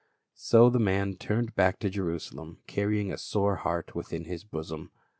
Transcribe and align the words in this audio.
So 0.33 0.71
the 0.71 0.79
young 0.79 0.85
man 0.85 1.13
turned 1.17 1.53
back 1.55 1.77
to 1.81 1.89
Jerusalem, 1.91 2.57
car 2.67 2.85
rying 2.87 3.13
a 3.13 3.19
sore 3.19 3.57
heart 3.57 3.93
within 3.93 4.23
his 4.25 4.43
bosom. 4.43 4.89